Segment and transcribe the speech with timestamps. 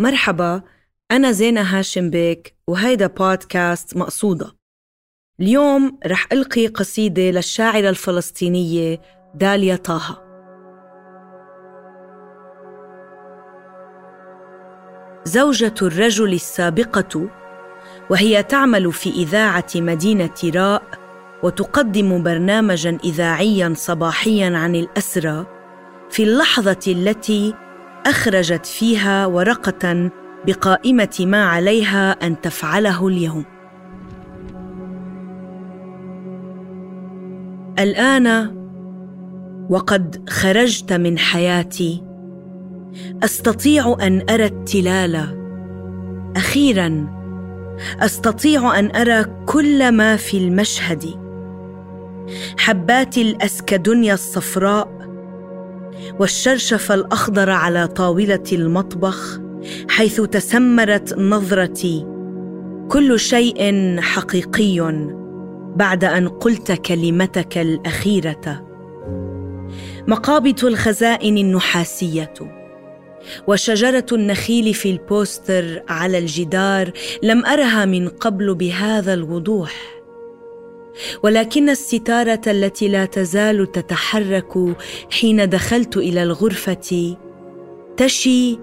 [0.00, 0.62] مرحبا
[1.10, 4.56] أنا زينة هاشم بيك وهيدا بودكاست مقصودة.
[5.40, 9.00] اليوم رح ألقي قصيدة للشاعرة الفلسطينية
[9.34, 10.22] داليا طه.
[15.24, 17.28] زوجة الرجل السابقة
[18.10, 20.82] وهي تعمل في إذاعة مدينة راء
[21.42, 25.46] وتقدم برنامجا إذاعيا صباحيا عن الأسرى
[26.10, 27.54] في اللحظة التي
[28.06, 30.10] أخرجت فيها ورقة
[30.46, 33.44] بقائمة ما عليها أن تفعله اليوم.
[37.78, 38.56] الآن
[39.70, 42.02] وقد خرجت من حياتي.
[43.22, 45.40] أستطيع أن أرى التلال.
[46.36, 47.20] أخيرا
[48.00, 51.04] أستطيع أن أرى كل ما في المشهد.
[52.58, 54.99] حبات الأسكدنيا الصفراء
[56.18, 59.40] والشرشف الأخضر على طاولة المطبخ
[59.88, 62.06] حيث تسمرت نظرتي.
[62.88, 64.80] كل شيء حقيقي
[65.76, 68.66] بعد أن قلت كلمتك الأخيرة.
[70.08, 72.34] مقابض الخزائن النحاسية.
[73.46, 76.90] وشجرة النخيل في البوستر على الجدار
[77.22, 79.99] لم أرها من قبل بهذا الوضوح.
[81.22, 84.76] ولكن الستارة التي لا تزال تتحرك
[85.10, 87.16] حين دخلت إلى الغرفة
[87.96, 88.58] تشي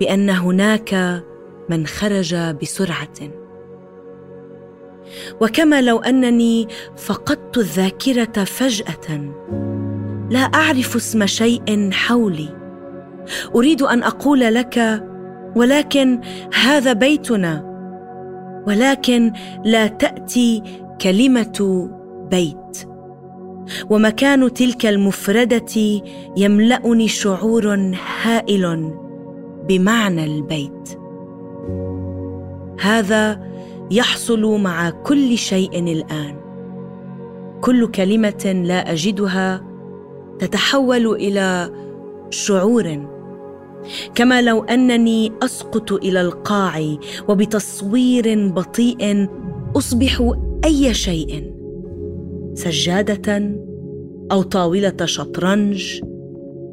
[0.00, 1.22] بأن هناك
[1.68, 3.42] من خرج بسرعة.
[5.40, 9.32] وكما لو أنني فقدت الذاكرة فجأة
[10.30, 12.62] لا أعرف اسم شيء حولي.
[13.54, 15.02] أريد أن أقول لك
[15.56, 16.20] ولكن
[16.54, 17.72] هذا بيتنا
[18.66, 19.32] ولكن
[19.64, 20.62] لا تأتي
[21.02, 21.88] كلمة
[22.30, 22.88] بيت.
[23.90, 26.02] ومكان تلك المفردة
[26.36, 28.94] يملأني شعور هائل
[29.68, 30.98] بمعنى البيت.
[32.80, 33.52] هذا
[33.90, 36.36] يحصل مع كل شيء الآن.
[37.60, 39.64] كل كلمة لا أجدها
[40.38, 41.70] تتحول إلى
[42.30, 43.08] شعور.
[44.14, 46.96] كما لو أنني أسقط إلى القاع
[47.28, 49.28] وبتصوير بطيء
[49.76, 50.32] أصبح
[50.64, 51.54] أي شيء.
[52.54, 53.56] سجادة
[54.32, 56.00] أو طاولة شطرنج.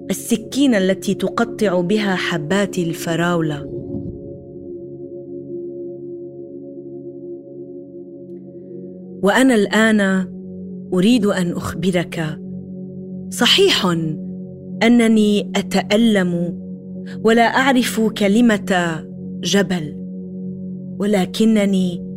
[0.09, 3.66] السكين التي تقطع بها حبات الفراولة.
[9.23, 10.27] وأنا الآن
[10.94, 12.39] أريد أن أخبرك
[13.29, 13.85] صحيح
[14.83, 16.59] أنني أتألم
[17.23, 19.00] ولا أعرف كلمة
[19.44, 19.95] جبل
[21.00, 22.08] ولكنني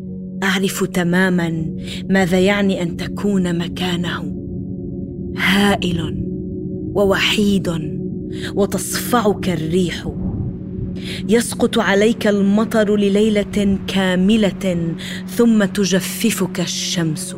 [0.43, 1.77] أعرف تماما
[2.11, 4.37] ماذا يعني أن تكون مكانه.
[5.37, 6.25] هائل
[6.95, 7.69] ووحيد
[8.55, 10.09] وتصفعك الريح.
[11.29, 14.95] يسقط عليك المطر لليلة كاملة
[15.29, 17.37] ثم تجففك الشمس.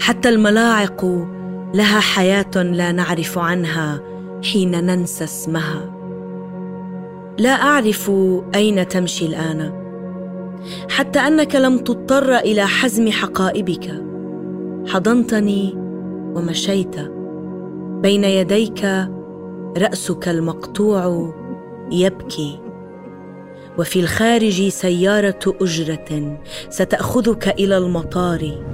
[0.00, 1.04] حتى الملاعق
[1.74, 4.00] لها حياة لا نعرف عنها
[4.44, 5.99] حين ننسى اسمها.
[7.40, 8.10] لا أعرف
[8.54, 9.72] أين تمشي الآن
[10.90, 14.02] حتى أنك لم تضطر إلى حزم حقائبك.
[14.88, 15.74] حضنتني
[16.34, 16.96] ومشيت
[18.02, 19.08] بين يديك
[19.78, 21.34] رأسك المقطوع
[21.92, 22.60] يبكي.
[23.78, 26.38] وفي الخارج سيارة أجرة
[26.70, 28.64] ستأخذك إلى المطار.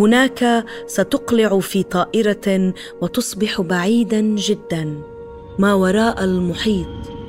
[0.00, 4.94] هناك ستقلع في طائرة وتصبح بعيدا جدا.
[5.58, 7.21] ما وراء المحيط؟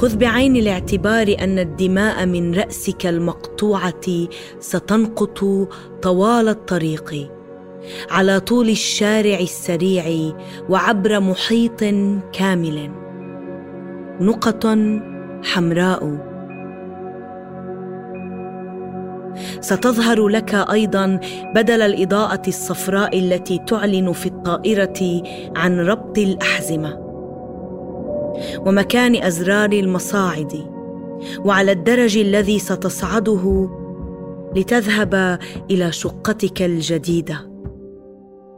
[0.00, 4.28] خذ بعين الاعتبار أن الدماء من رأسك المقطوعة
[4.60, 5.38] ستنقط
[6.02, 7.30] طوال الطريق.
[8.10, 10.32] على طول الشارع السريع
[10.68, 11.80] وعبر محيط
[12.32, 12.90] كامل.
[14.20, 14.66] نقط
[15.44, 16.18] حمراء.
[19.60, 21.20] ستظهر لك أيضا
[21.54, 25.22] بدل الإضاءة الصفراء التي تعلن في الطائرة
[25.56, 27.09] عن ربط الأحزمة.
[28.66, 30.52] ومكان أزرار المصاعد
[31.44, 33.70] وعلى الدرج الذي ستصعده
[34.56, 35.38] لتذهب
[35.70, 37.50] إلى شقتك الجديدة.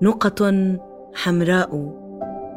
[0.02, 0.54] نقط
[1.14, 2.02] حمراء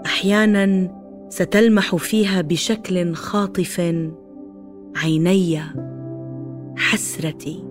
[0.06, 0.92] أحيانا
[1.30, 3.80] ستلمح فيها بشكل خاطف
[4.96, 5.62] عيني
[6.78, 7.64] حسرتي.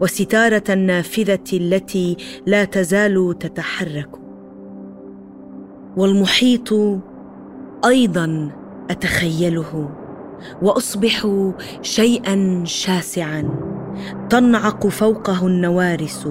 [0.00, 2.16] وستارة النافذة التي
[2.46, 4.10] لا تزال تتحرك.
[5.96, 6.72] والمحيط
[7.84, 8.50] أيضا
[8.90, 9.90] أتخيله
[10.62, 11.26] وأصبح
[11.82, 13.48] شيئا شاسعا.
[14.30, 16.28] تنعق فوقه النوارس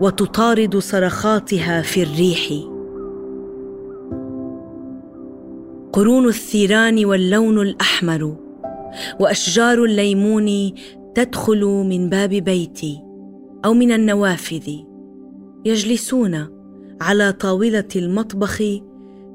[0.00, 2.74] وتطارد صرخاتها في الريح.
[5.92, 8.36] قرون الثيران واللون الأحمر
[9.20, 10.72] وأشجار الليمون
[11.14, 13.00] تدخل من باب بيتي
[13.64, 14.70] أو من النوافذ
[15.64, 16.46] يجلسون
[17.00, 18.62] على طاولة المطبخ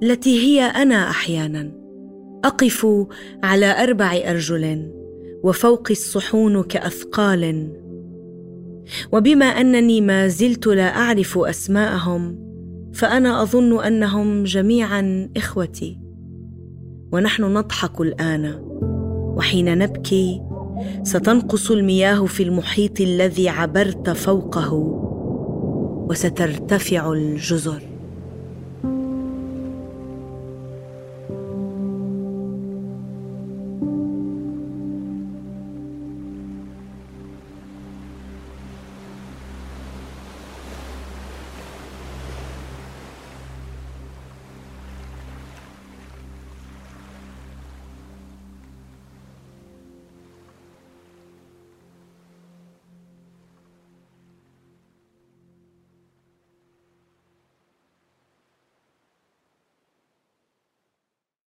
[0.04, 1.72] التي هي أنا أحيانا.
[2.46, 2.88] أقف
[3.44, 4.92] على أربع ارجل
[5.44, 7.72] وفوق الصحون كأثقال.
[9.12, 12.50] وبما أنني ما زلت لا أعرف أسماءهم
[12.94, 16.00] فأنا أظن أنهم جميعا إخوتي.
[17.12, 18.60] ونحن نضحك الآن
[19.38, 20.42] وحين نبكي
[21.04, 24.74] ستنقص المياه في المحيط الذي عبرت فوقه
[26.10, 27.89] وسترتفع الجزر.